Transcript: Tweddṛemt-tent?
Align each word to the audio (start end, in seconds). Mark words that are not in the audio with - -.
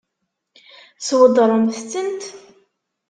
Tweddṛemt-tent? 1.05 2.23